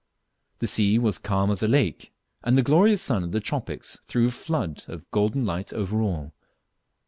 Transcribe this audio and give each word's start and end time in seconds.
The 0.57 0.65
sea 0.65 0.97
was 0.97 1.19
calm 1.19 1.51
as 1.51 1.61
a 1.61 1.67
lake, 1.67 2.11
and 2.43 2.57
the 2.57 2.63
glorious 2.63 3.03
sun 3.03 3.23
of 3.23 3.33
the 3.33 3.39
tropics 3.39 3.99
threw 4.07 4.29
a 4.29 4.31
flood 4.31 4.83
of 4.87 5.07
golden 5.11 5.45
light 5.45 5.71
over 5.73 6.01
all. 6.01 6.33